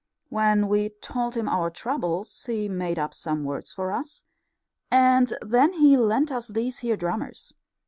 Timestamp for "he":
2.47-2.67, 5.73-5.95